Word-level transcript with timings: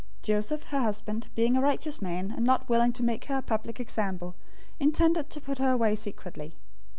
001:019 0.21 0.21
Joseph, 0.23 0.63
her 0.63 0.79
husband, 0.79 1.27
being 1.35 1.55
a 1.55 1.61
righteous 1.61 2.01
man, 2.01 2.31
and 2.35 2.43
not 2.43 2.67
willing 2.67 2.91
to 2.91 3.03
make 3.03 3.25
her 3.25 3.37
a 3.37 3.41
public 3.43 3.79
example, 3.79 4.33
intended 4.79 5.29
to 5.29 5.39
put 5.39 5.59
her 5.59 5.69
away 5.69 5.93
secretly. 5.95 6.55